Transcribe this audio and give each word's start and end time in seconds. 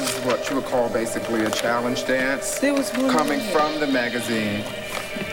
voguing 0.00 0.18
is 0.18 0.24
what 0.24 0.48
you 0.48 0.56
would 0.56 0.64
call 0.64 0.88
basically 0.88 1.44
a 1.44 1.50
challenge 1.50 2.06
dance. 2.06 2.58
coming 2.58 3.40
from 3.52 3.78
the 3.80 3.86
magazine. 3.86 4.64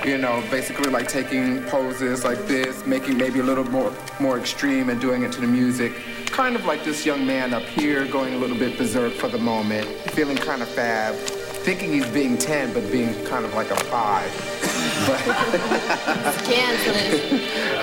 You 0.05 0.17
know, 0.17 0.43
basically 0.49 0.89
like 0.89 1.07
taking 1.07 1.63
poses 1.65 2.23
like 2.23 2.39
this, 2.47 2.85
making 2.85 3.17
maybe 3.17 3.39
a 3.39 3.43
little 3.43 3.63
more 3.65 3.93
more 4.19 4.37
extreme 4.37 4.89
and 4.89 4.99
doing 4.99 5.23
it 5.23 5.31
to 5.33 5.41
the 5.41 5.47
music. 5.47 5.93
Kind 6.27 6.55
of 6.55 6.65
like 6.65 6.83
this 6.83 7.05
young 7.05 7.25
man 7.25 7.53
up 7.53 7.63
here 7.63 8.05
going 8.05 8.33
a 8.33 8.37
little 8.37 8.57
bit 8.57 8.77
berserk 8.77 9.13
for 9.13 9.27
the 9.27 9.37
moment, 9.37 9.87
feeling 10.11 10.37
kind 10.37 10.61
of 10.61 10.67
fab, 10.67 11.15
thinking 11.15 11.91
he's 11.91 12.07
being 12.07 12.37
10 12.37 12.73
but 12.73 12.89
being 12.91 13.13
kind 13.25 13.45
of 13.45 13.53
like 13.53 13.71
a 13.71 13.75
5. 13.75 14.63
But, 15.07 15.21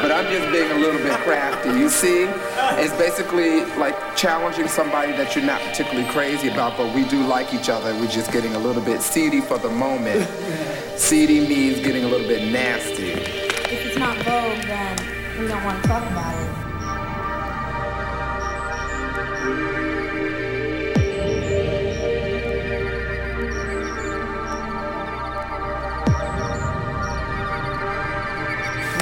but 0.04 0.12
I'm 0.12 0.30
just 0.30 0.52
being 0.52 0.70
a 0.70 0.74
little 0.74 1.00
bit 1.00 1.18
crafty. 1.20 1.70
You 1.70 1.88
see, 1.88 2.24
it's 2.78 2.92
basically 2.98 3.64
like 3.80 3.96
challenging 4.14 4.68
somebody 4.68 5.12
that 5.12 5.34
you're 5.34 5.46
not 5.46 5.62
particularly 5.62 6.06
crazy 6.10 6.48
about, 6.48 6.76
but 6.76 6.94
we 6.94 7.08
do 7.08 7.26
like 7.26 7.54
each 7.54 7.70
other. 7.70 7.94
We're 7.94 8.08
just 8.08 8.30
getting 8.30 8.54
a 8.54 8.58
little 8.58 8.82
bit 8.82 9.00
seedy 9.00 9.40
for 9.40 9.56
the 9.56 9.70
moment. 9.70 10.28
seedy 10.98 11.40
means 11.48 11.80
getting 11.80 12.04
a 12.04 12.08
little 12.08 12.28
bit 12.28 12.52
nasty. 12.52 13.12
If 13.12 13.86
it's 13.86 13.98
not 13.98 14.14
Vogue, 14.18 14.62
then 14.66 15.40
we 15.40 15.48
don't 15.48 15.64
want 15.64 15.82
to 15.82 15.88
talk 15.88 16.02
about 16.02 16.34
it. 16.38 16.43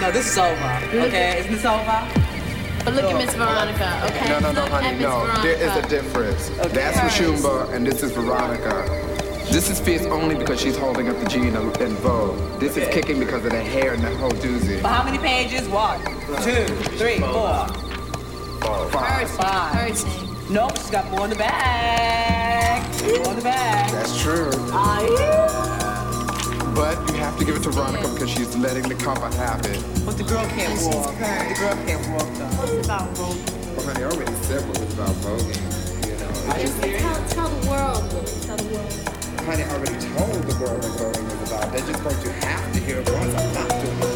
No, 0.02 0.10
this 0.10 0.32
is 0.32 0.36
over. 0.36 0.80
Okay, 1.06 1.38
isn't 1.38 1.52
this 1.52 1.64
over? 1.64 2.08
But 2.84 2.94
look 2.94 3.04
at 3.04 3.24
Miss 3.24 3.34
Veronica, 3.36 4.02
okay? 4.06 4.30
No, 4.30 4.40
no, 4.40 4.50
no, 4.50 4.62
look 4.62 4.70
honey, 4.72 4.98
no. 4.98 5.20
Veronica. 5.20 5.42
There 5.42 5.62
is 5.62 5.76
a 5.76 5.88
difference. 5.88 6.50
Okay. 6.58 6.68
That's 6.70 6.98
Rashumba 6.98 7.72
and 7.72 7.86
this 7.86 8.02
is 8.02 8.10
Veronica. 8.10 8.82
This 9.52 9.70
is 9.70 9.78
fierce 9.78 10.04
only 10.06 10.34
because 10.34 10.60
she's 10.60 10.76
holding 10.76 11.08
up 11.08 11.20
the 11.20 11.28
G 11.28 11.38
in, 11.38 11.54
in 11.54 11.94
Vogue. 12.02 12.58
This 12.58 12.76
is 12.76 12.92
kicking 12.92 13.20
because 13.20 13.44
of 13.44 13.52
the 13.52 13.62
hair 13.62 13.94
and 13.94 14.02
the 14.02 14.10
whole 14.16 14.32
doozy. 14.32 14.82
But 14.82 14.88
how 14.88 15.04
many 15.04 15.18
pages? 15.18 15.68
One, 15.68 16.00
two, 16.42 16.64
three, 16.98 17.18
four. 17.18 17.68
Five. 18.90 19.30
Five. 19.30 20.50
Nope, 20.50 20.78
she's 20.78 20.90
got 20.90 21.08
more 21.12 21.26
in 21.26 21.30
the 21.30 21.36
bag. 21.36 22.82
More 23.04 23.30
in 23.30 23.36
the 23.36 23.42
bag. 23.42 23.92
That's 23.92 24.20
true. 24.20 24.50
But 26.74 26.98
you 27.12 27.18
have 27.18 27.38
to 27.38 27.44
give 27.44 27.54
it 27.54 27.62
to 27.64 27.70
Veronica 27.70 28.08
because 28.08 28.30
she's 28.30 28.56
letting 28.56 28.88
the 28.88 28.96
cover 28.96 29.28
happen. 29.36 29.78
But 29.80 29.91
the 30.22 30.34
girl 30.34 30.46
can't 30.48 30.94
walk. 30.94 31.14
The 31.18 31.56
girl 31.58 31.74
can't 31.86 32.08
walk 32.10 32.28
though. 32.34 32.46
What's 32.58 32.86
about 32.86 33.10
Vogue? 33.16 33.76
Well, 33.76 33.86
honey, 33.86 34.04
I 34.04 34.10
already 34.10 34.34
said 34.44 34.68
what 34.68 34.78
was 34.78 34.94
about 34.94 35.14
voguing. 35.16 36.06
You 36.06 36.14
know, 36.18 36.30
Just 36.60 36.80
tell, 36.80 37.28
tell 37.28 37.48
the 37.48 37.70
world, 37.70 38.12
Willie. 38.12 38.40
Tell 38.46 38.56
the 38.56 38.74
world. 38.74 38.92
honey, 39.46 39.62
I 39.64 39.70
already 39.74 39.98
told 40.14 40.42
the 40.46 40.56
world 40.62 40.82
what 40.82 40.92
voguing 41.00 41.40
was 41.40 41.50
about. 41.50 41.72
They're 41.72 41.86
just 41.86 42.02
going 42.04 42.22
to 42.22 42.32
have 42.46 42.72
to 42.72 42.80
hear 42.80 42.98
it 42.98 43.10
once. 43.10 43.34
I'm 43.34 43.54
not 43.54 43.68
doing 43.68 43.98
it 43.98 44.11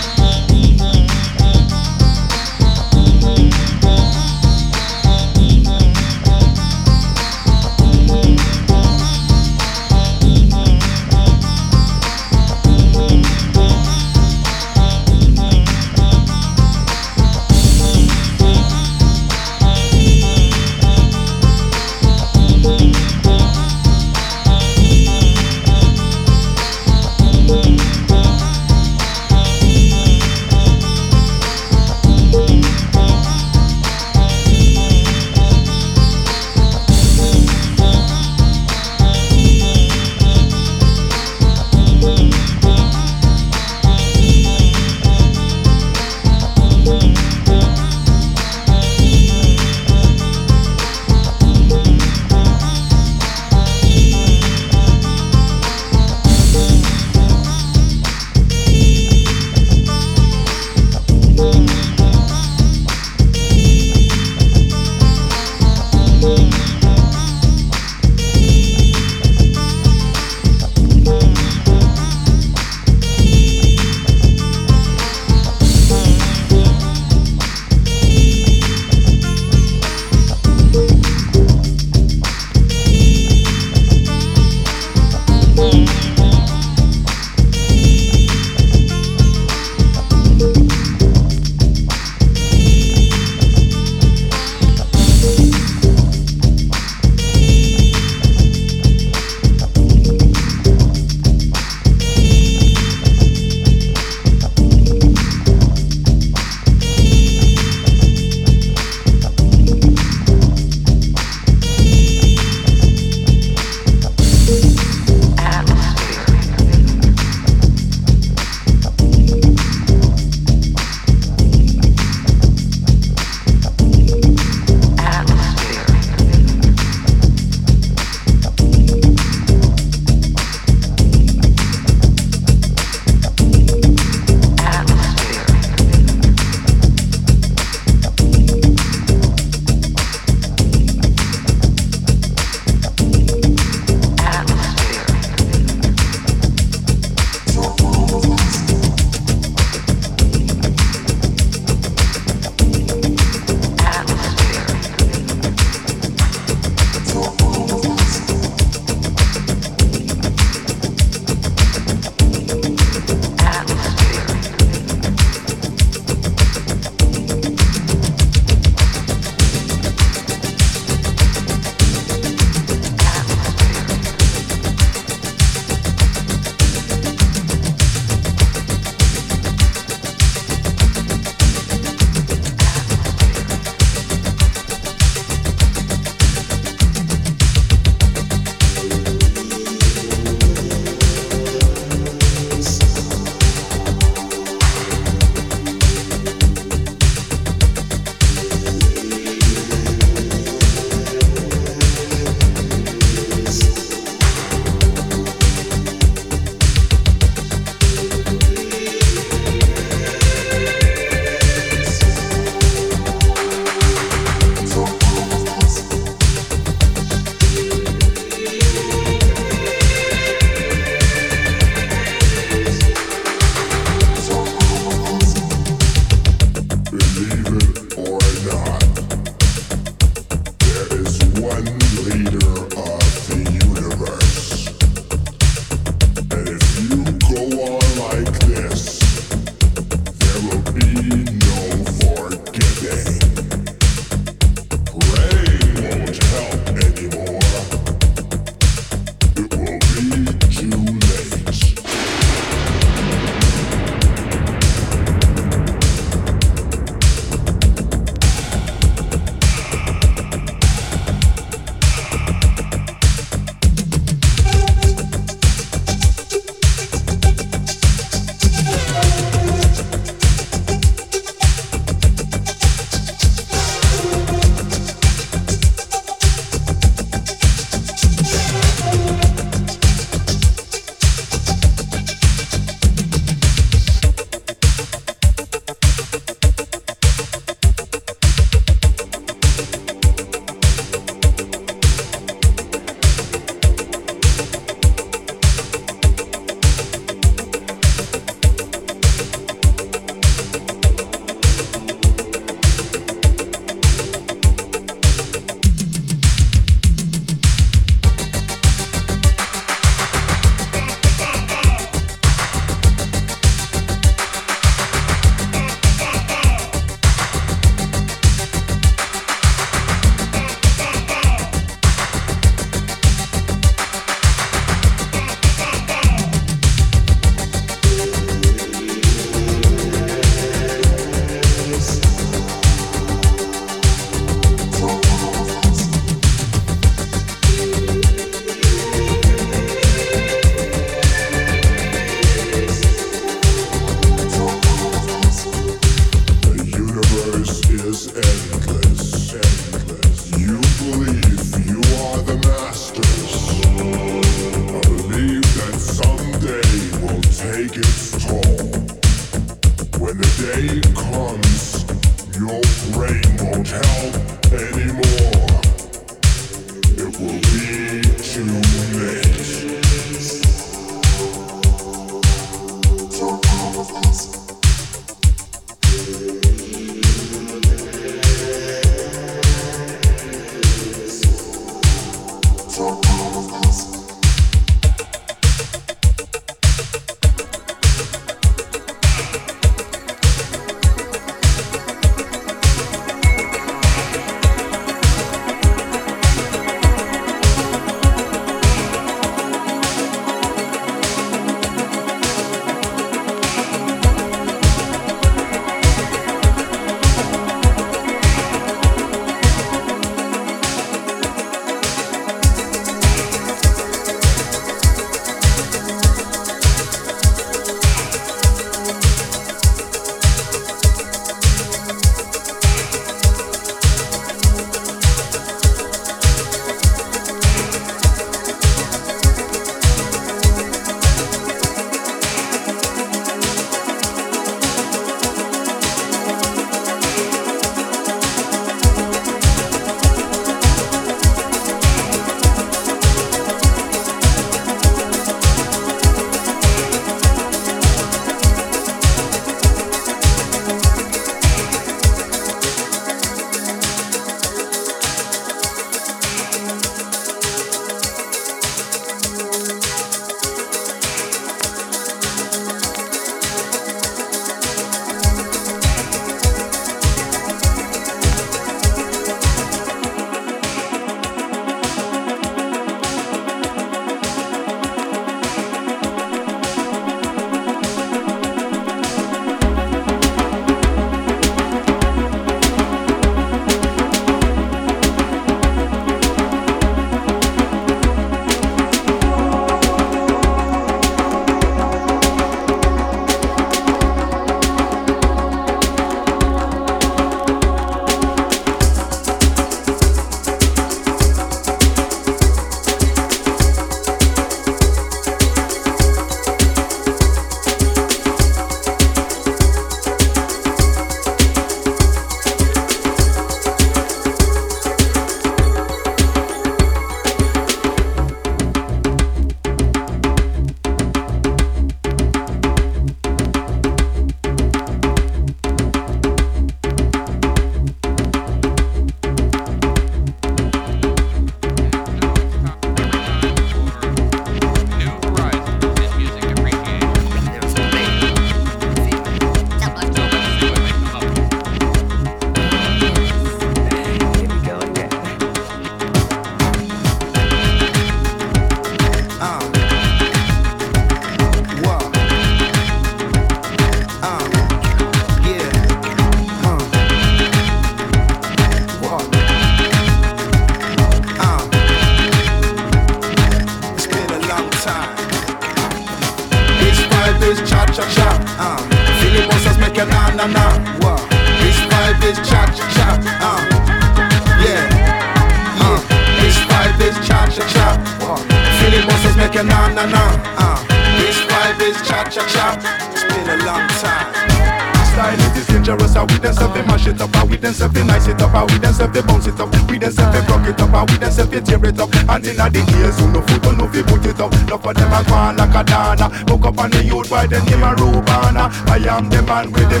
you 599.20 599.28
say 599.28 600.00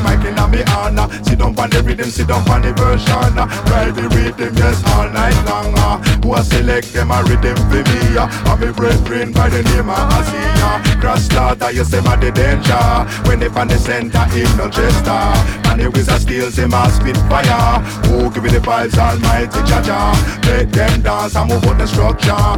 my 1.52 1.66
the 1.66 1.82
rhythm, 1.82 2.10
sit 2.10 2.28
down 2.28 2.44
by 2.44 2.58
the 2.60 2.72
percussioner. 2.72 3.46
While 3.70 3.92
the 3.92 4.08
rhythm 4.08 4.54
goes 4.54 4.82
all 4.92 5.08
night 5.10 5.36
longa. 5.44 6.00
Who 6.22 6.34
a 6.34 6.42
select 6.42 6.92
them 6.92 7.10
a 7.10 7.22
rhythm 7.24 7.56
vivier? 7.70 8.26
I'm 8.46 8.62
a 8.62 8.72
breadwinner 8.72 9.32
by 9.32 9.48
the 9.48 9.62
name 9.62 9.88
of 9.90 10.12
Asia. 10.12 10.98
Grass 11.00 11.24
starter, 11.24 11.70
you 11.72 11.84
see 11.84 12.00
'bout 12.00 12.20
the 12.20 12.30
danger 12.30 12.84
When 13.28 13.40
they 13.40 13.48
find 13.48 13.68
the 13.70 13.78
center 13.78 14.22
in 14.38 14.48
no 14.56 14.68
chester 14.70 15.22
And 15.68 15.80
the 15.80 15.90
wizard 15.90 16.20
steals 16.22 16.54
them 16.54 16.72
a 16.74 16.88
spit 16.90 17.16
fire 17.28 17.80
Who 18.06 18.30
give 18.30 18.44
me 18.44 18.50
the 18.50 18.60
vibes 18.60 18.96
almighty 18.96 19.58
Jaja 19.66 20.14
Make 20.46 20.70
them 20.70 21.02
dance 21.02 21.34
and 21.34 21.50
move 21.50 21.64
out 21.64 21.78
the 21.78 21.86
structure 21.86 22.54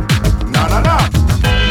Na 0.52 0.68
na 0.68 0.80
na 0.80 0.96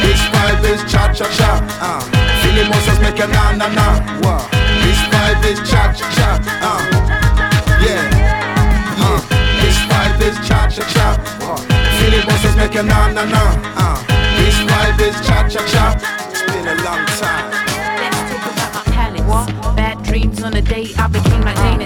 This 0.02 0.20
vibe 0.34 0.64
is 0.74 0.82
cha 0.90 1.12
cha 1.12 1.26
cha 1.30 1.50
uh. 1.80 2.00
Philly 2.42 2.68
Moses 2.68 2.98
make 3.00 3.20
a 3.22 3.26
na 3.28 3.52
na 3.54 3.68
na 3.68 3.86
Wow. 4.22 4.63
This 4.94 5.02
vibe 5.10 5.44
is 5.50 5.58
cha 5.68 5.92
cha 5.92 6.06
cha 6.16 6.28
uh. 6.62 6.82
Yeah 7.82 9.02
uh. 9.02 9.18
This 9.60 9.78
vibe 9.90 10.22
is 10.22 10.36
cha 10.46 10.68
cha 10.70 10.84
cha 10.94 11.06
wow. 11.42 11.56
Philly 11.98 12.20
Moses 12.28 12.54
make 12.56 12.76
a 12.76 12.82
na 12.82 13.10
na 13.10 13.24
na 13.24 13.42
uh. 13.74 13.98
This 14.38 14.54
vibe 14.70 15.00
is 15.08 15.16
cha 15.26 15.48
cha 15.48 15.62
cha 15.66 15.84
It's 16.30 16.42
been 16.52 16.68
a 16.68 16.76
long 16.86 17.04
time. 17.18 17.50
Let's 17.98 18.20
talk 18.30 18.44
about 18.52 18.70
my 18.74 18.82
palace. 18.94 19.22
What? 19.26 19.76
Bad 19.76 20.02
dreams 20.04 20.42
on 20.44 20.52
the 20.52 20.62
day 20.62 20.86
I 20.96 21.08
became 21.08 21.40
like 21.42 21.56
Dana 21.56 21.83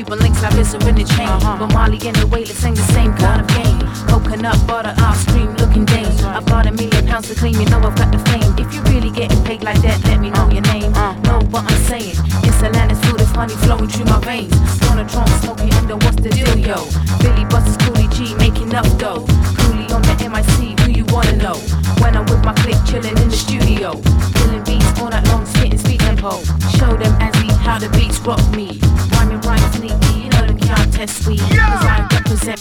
Day. 0.00 0.06
Built 0.06 0.08
for 0.08 0.16
the 0.16 0.16
Cuban 0.16 0.18
links, 0.20 0.42
I 0.42 0.50
visit 0.50 0.86
in 0.86 0.94
the 0.94 1.04
chain. 1.04 1.28
Uh-huh. 1.28 1.56
But 1.58 1.72
Molly 1.72 1.98
and 2.06 2.16
the 2.16 2.26
waiter 2.26 2.52
sing 2.52 2.74
the 2.74 2.82
same 2.92 3.12
kind 3.14 3.40
of 3.40 3.48
game. 3.48 3.80
Coconut 4.08 4.56
butter, 4.66 4.94
ice 4.98 5.24
cream, 5.26 5.52
looking 5.56 5.84
dame. 5.84 6.06
I 6.24 6.40
bought 6.40 6.66
a 6.66 6.72
million 6.72 7.06
pounds 7.06 7.28
to 7.28 7.34
clean, 7.34 7.54
you 7.54 7.66
know 7.66 7.80
I've 7.80 7.96
got 7.96 8.12
the 8.12 8.18
fame. 8.30 8.54
If 8.58 8.72
you're 8.74 8.84
really 8.84 9.10
getting 9.10 9.42
paid 9.44 9.62
like 9.62 9.80
that, 9.82 10.02
let 10.04 10.20
me 10.20 10.30
know 10.30 10.48
your 10.50 10.62
name. 10.72 10.92
Uh. 10.94 11.14
Know 11.24 11.40
what 11.50 11.70
I'm 11.70 11.80
saying. 11.84 12.16
It's 12.44 12.62
Atlantis 12.62 13.00
food, 13.04 13.20
it's 13.20 13.34
money 13.34 13.54
flowing 13.66 13.88
through 13.88 14.06
my 14.06 14.20
veins. 14.20 14.54
Gonna 14.80 15.04
drunk, 15.04 15.28
smoking, 15.42 15.72
and 15.74 16.02
what's 16.02 16.20
the 16.20 16.30
deal, 16.30 16.56
yo? 16.56 16.78
Billy 17.20 17.44
Buster's 17.46 17.76
Coolie 17.84 18.08
G, 18.14 18.34
making 18.36 18.74
up 18.74 18.86
dough. 18.98 19.26
Coolie 19.60 19.90
on 19.92 20.02
the 20.02 20.14
MIC, 20.16 20.76
do 20.84 20.90
you 20.92 21.04
wanna 21.12 21.36
know? 21.36 21.56
When 22.00 22.16
I'm 22.16 22.24
with 22.26 22.44
my 22.44 22.54
clique, 22.54 22.80
chilling 22.86 23.16
in 23.16 23.28
the 23.28 23.36
studio. 23.36 24.00
Killing 24.34 24.64
beats 24.64 25.00
all 25.00 25.10
night 25.10 25.26
long, 25.28 25.44
spitting 25.46 25.78
speed 25.78 26.00
tempo. 26.00 26.40
Show 26.78 26.96
them 26.96 27.14
as 27.20 27.34
we 27.42 27.49
how 27.60 27.78
the 27.78 27.88
beats 27.90 28.18
rock 28.20 28.40
me. 28.54 28.80
Rhyming 29.12 29.40
rhymes 29.42 29.76
sneaky, 29.76 30.24
you 30.24 30.30
know 30.30 30.46
them 30.46 30.58
can't 30.58 30.92
test 30.92 31.26
me. 31.28 31.36
Cause 31.38 31.84
I 31.84 32.08
represent. 32.12 32.60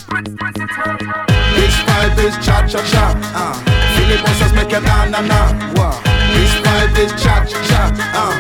This 1.56 1.76
vibe 1.88 2.20
is 2.24 2.36
cha 2.46 2.66
cha 2.68 2.82
cha. 2.92 3.06
Uh. 3.34 3.54
Philip 3.96 4.22
Moses 4.26 4.52
make 4.54 4.74
a 4.74 4.80
na 4.82 5.06
na 5.06 5.22
na. 5.22 5.40
Wow. 5.76 5.96
This 6.36 6.54
vibe 6.64 6.98
is 7.04 7.12
cha 7.22 7.46
cha 7.46 7.60
cha. 7.70 7.82
Uh. 8.14 8.34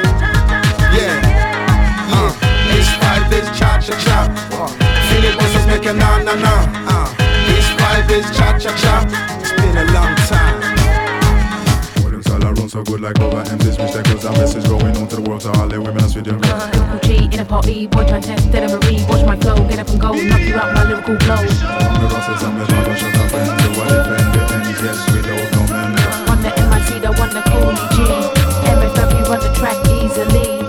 Yeah. 0.95 1.17
Uh. 2.15 2.31
This 2.71 2.89
vibe 2.99 3.33
is 3.39 3.47
cha 3.57 3.79
cha 3.79 3.95
cha. 4.05 4.17
Philip 5.09 5.35
Moses 5.41 5.65
make 5.67 5.85
a 5.85 5.93
na 5.93 6.23
na 6.23 6.35
na. 6.35 6.53
Uh. 6.87 7.07
This 7.47 7.67
vibe 7.79 8.11
is 8.11 8.27
cha 8.37 8.57
cha 8.57 8.71
cha. 8.75 8.95
It's 9.39 9.51
been 9.53 9.77
a 9.77 9.85
long 9.93 10.15
time 10.27 10.58
so 12.69 12.83
good 12.83 13.01
like 13.01 13.19
over 13.19 13.41
and 13.49 13.59
this 13.61 13.79
mistake 13.79 14.05
cause 14.05 14.25
our 14.25 14.33
message 14.33 14.63
going 14.65 14.95
on 14.97 15.07
to 15.07 15.15
the 15.15 15.21
world. 15.23 15.41
To 15.41 15.51
all 15.53 15.67
the 15.67 15.81
women 15.81 16.03
as 16.03 16.15
we 16.15 16.21
do 16.21 16.33
Lyrical 16.37 16.99
G 16.99 17.25
in 17.33 17.39
a 17.39 17.45
party, 17.45 17.87
boy 17.87 18.05
try 18.07 18.19
test 18.19 18.51
that 18.51 18.63
I'm 18.63 18.69
a 18.69 18.79
read. 18.85 19.01
Watch 19.09 19.25
my 19.25 19.35
flow, 19.37 19.55
get 19.67 19.79
up 19.79 19.89
and 19.89 19.99
go, 19.99 20.11
knock 20.13 20.41
you 20.41 20.55
out 20.55 20.75
my 20.75 20.83
lyrical 20.83 21.17
flow. 21.17 21.41
The 21.41 22.07
Rosses, 22.13 22.43
I'm 22.45 22.59
the 22.59 22.65
Baba, 22.69 22.95
shut 22.95 23.15
up 23.15 23.33
and 23.33 23.49
do 23.57 23.69
what 23.73 23.89
defend 23.89 24.29
the 24.35 24.41
ends, 24.53 24.81
yes, 24.85 24.99
we 25.09 25.21
don't 25.25 25.49
know 25.49 25.65
men 25.73 26.29
On 26.29 26.37
the 26.45 26.51
MIC, 26.69 27.01
the 27.01 27.11
one, 27.17 27.33
the 27.33 27.41
cool 27.49 27.73
G. 27.89 28.05
MFW 28.69 29.29
run 29.29 29.39
the 29.39 29.51
track 29.57 29.77
easily 29.89 30.68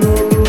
know. 0.00 0.39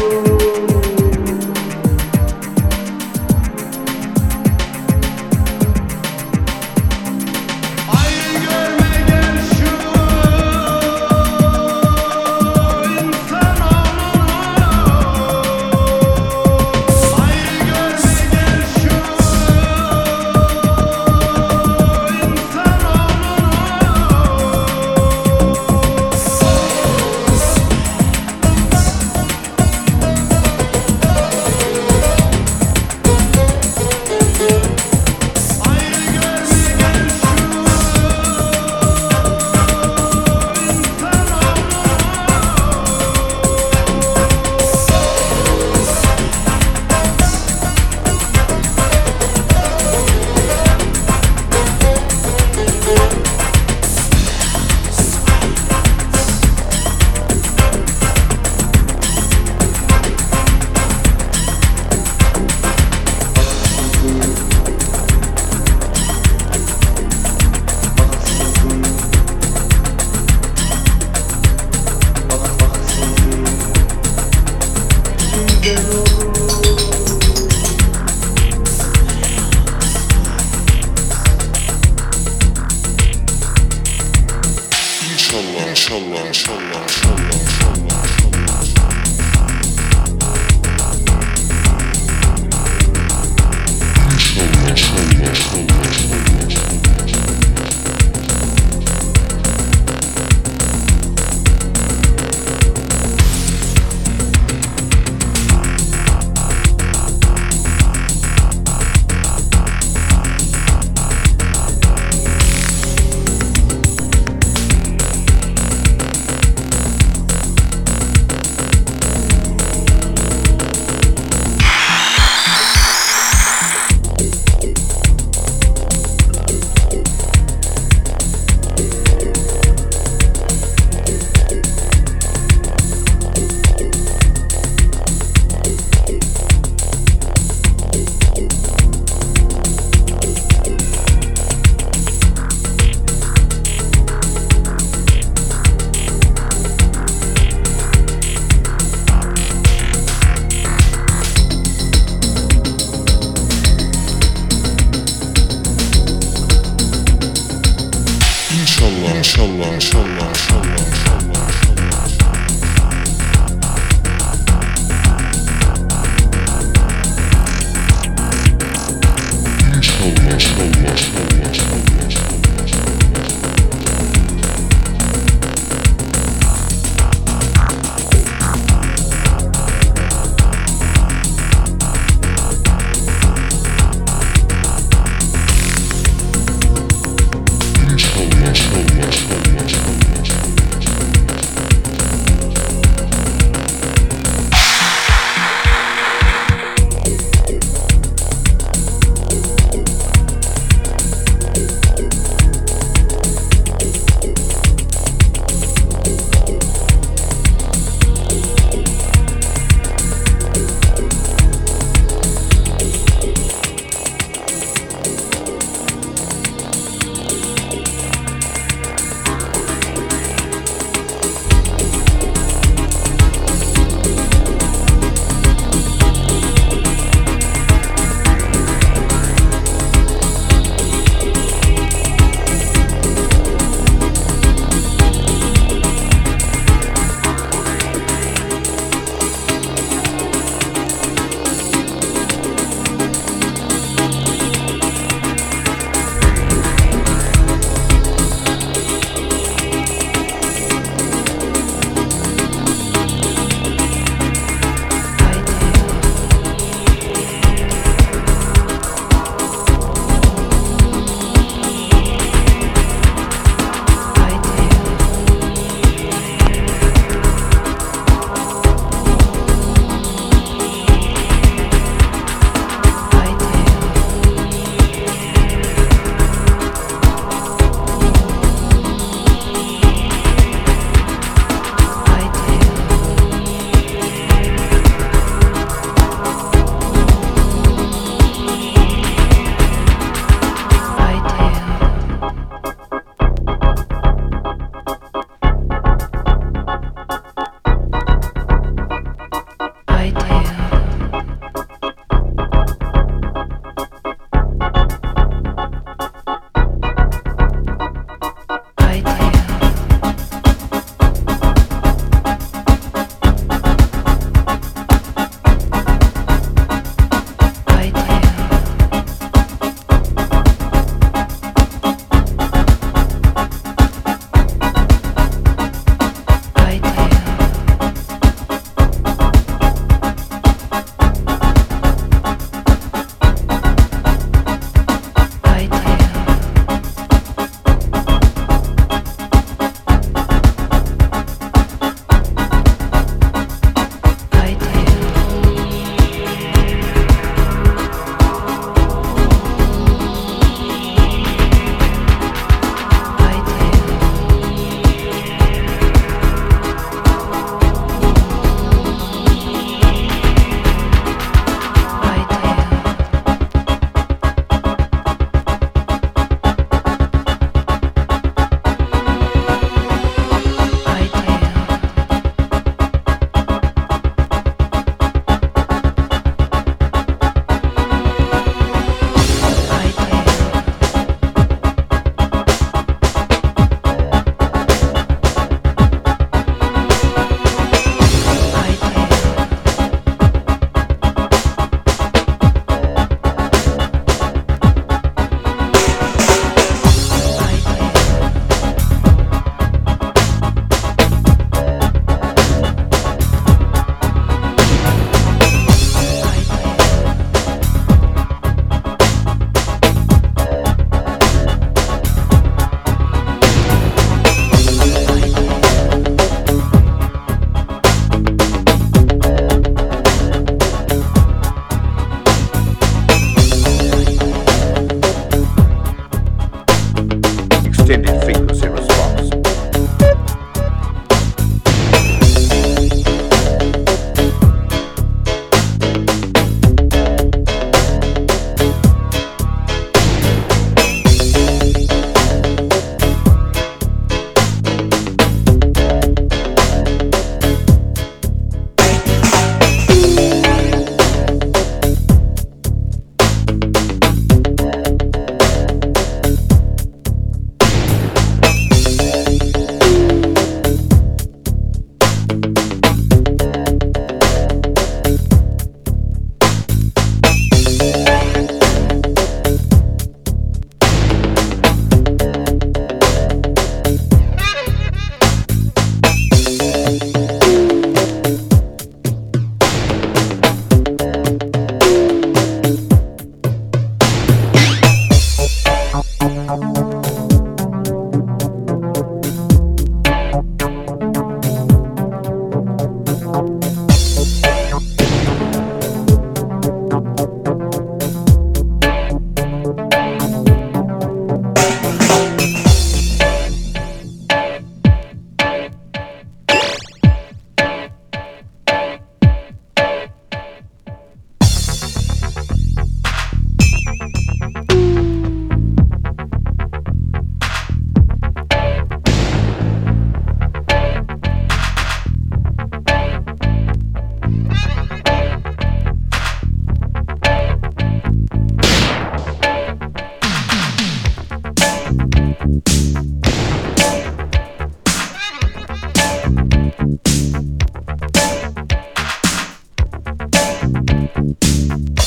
Bye. 541.68 542.01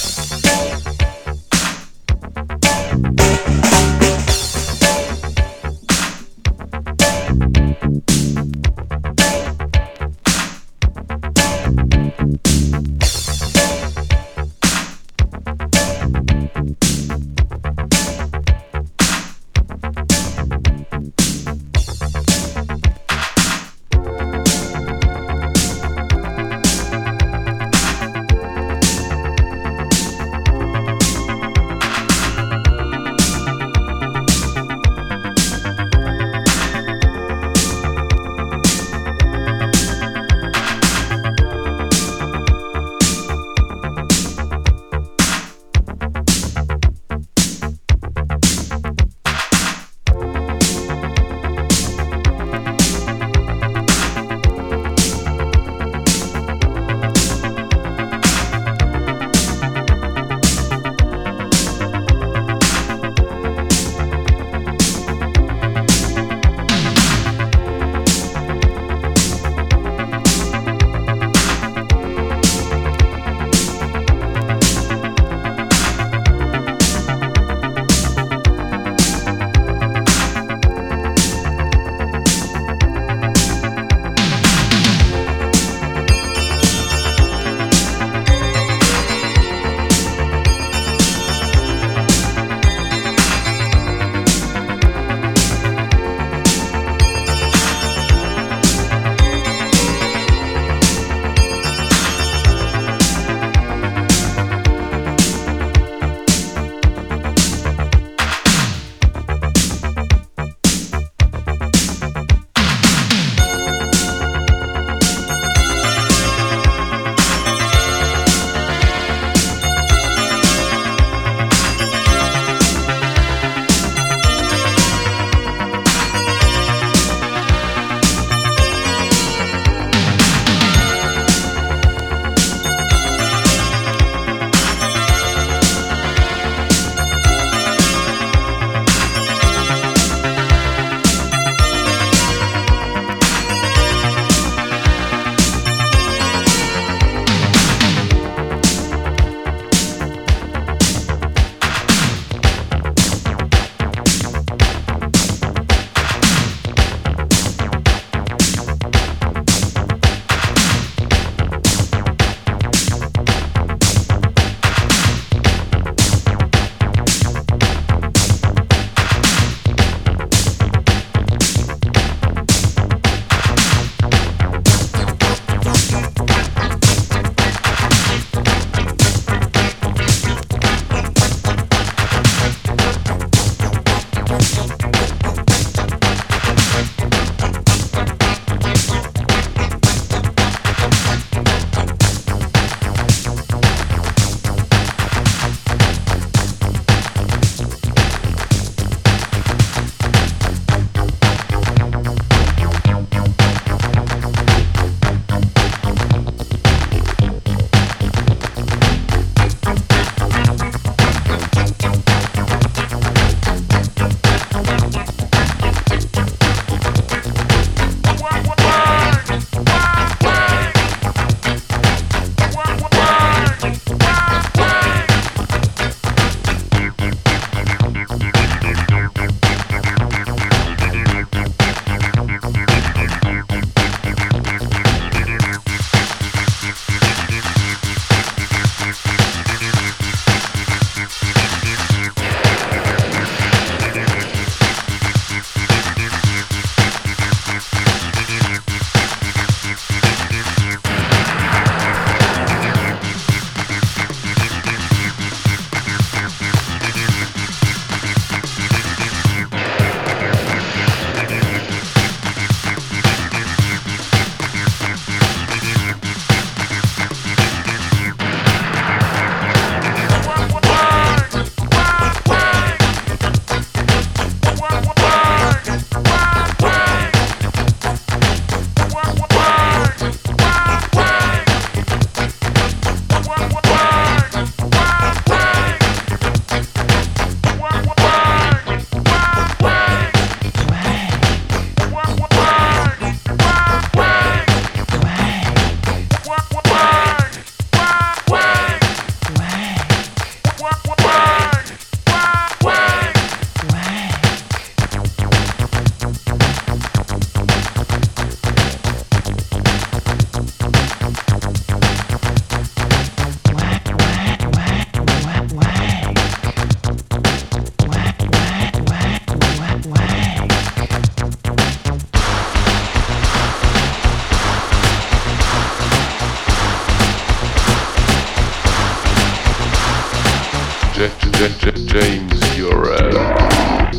James, 331.37 332.57
you're 332.57 332.93
uh, 332.93 333.91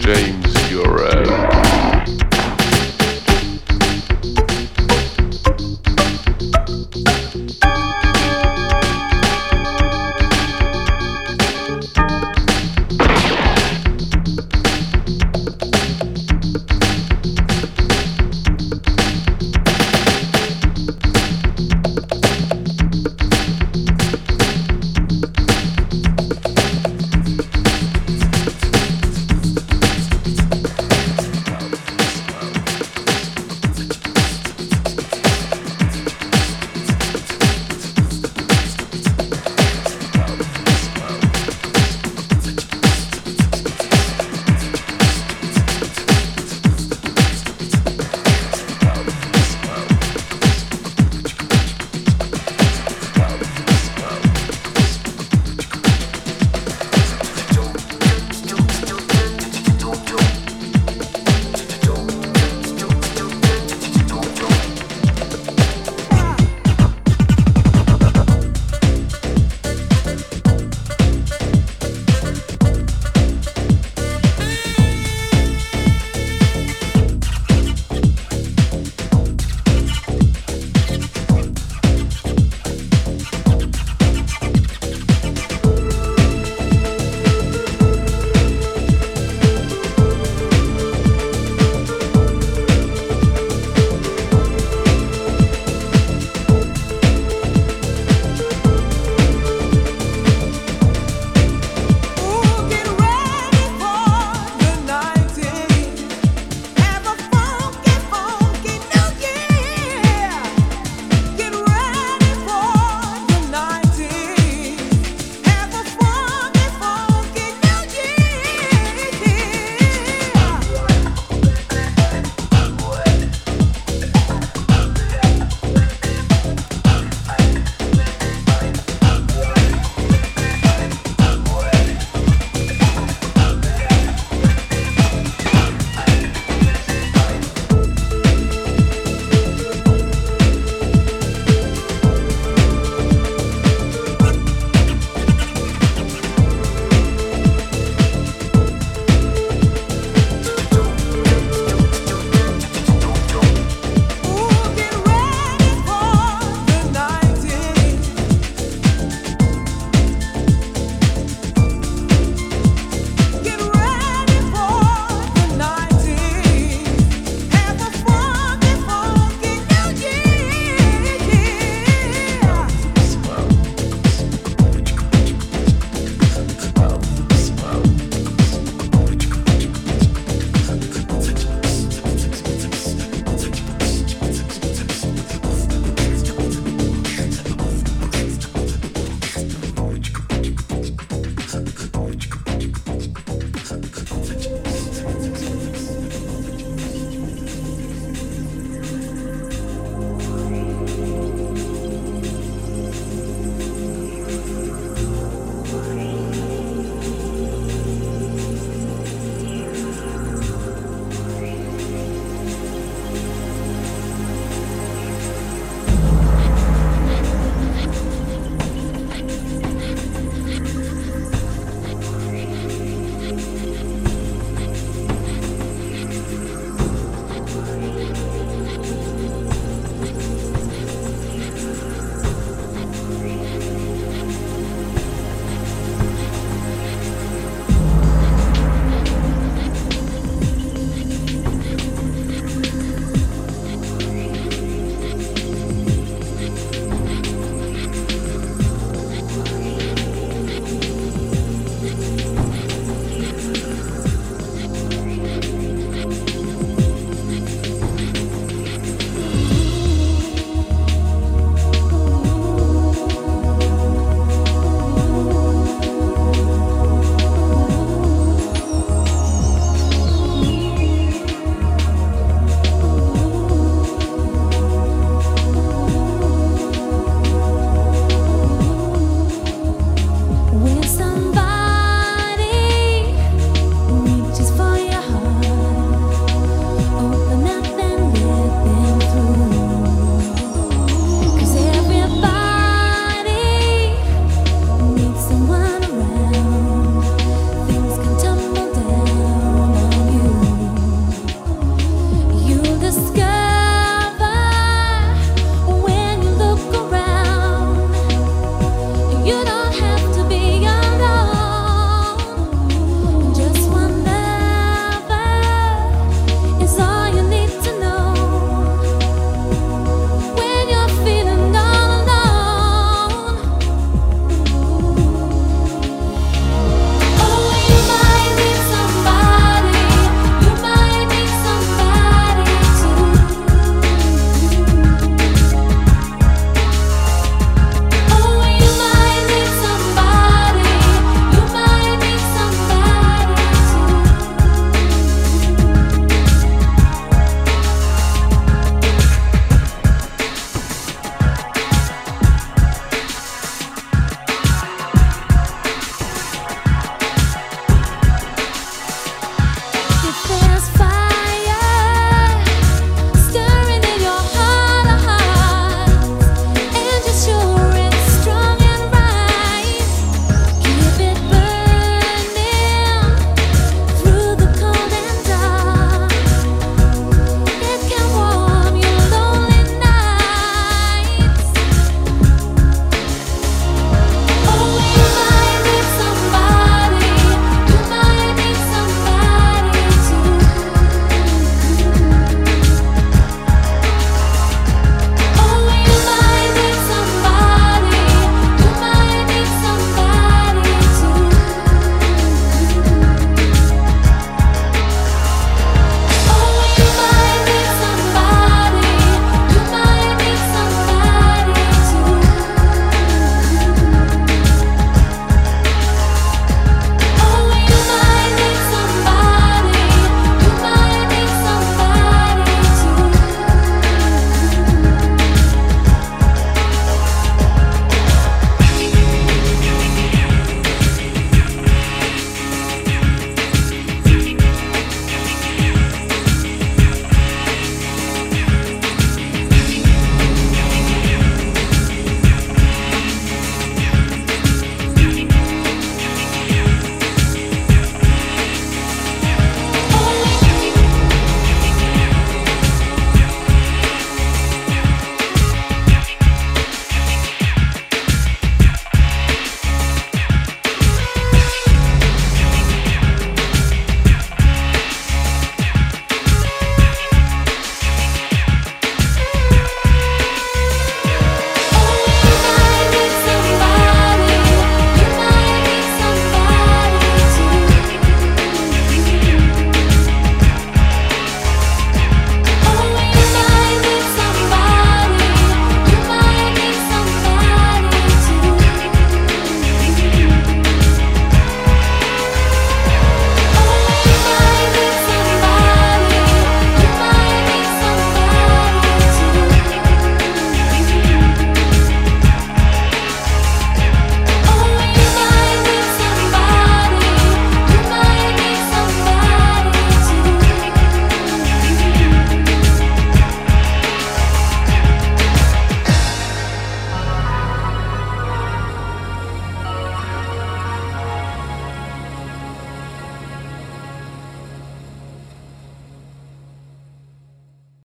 James, 0.00 0.70
uh, 1.06 1.93